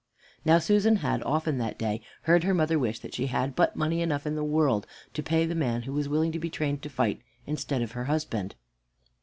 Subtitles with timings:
[0.43, 4.01] Now Susan had often that day heard her mother wish that she had but money
[4.01, 6.81] enough in the world to pay to the man who was willing to be trained
[6.81, 8.55] to fight instead of her husband.